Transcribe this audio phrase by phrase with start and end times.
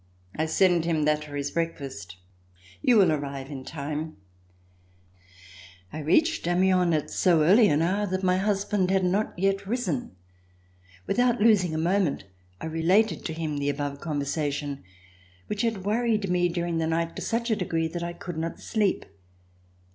[0.35, 2.17] I send him that for his breakfast.
[2.81, 4.17] You will arrive in time."
[5.93, 8.57] I reached Amiens at so early an hour that my C386] THE RETURN OF THE
[8.57, 10.15] KING husband had not yet risen.
[11.05, 12.23] Without losing a moment
[12.59, 14.83] I related to him the above conversation
[15.45, 18.59] which had worried me during the night to such a degree that I could not
[18.59, 19.05] sleep.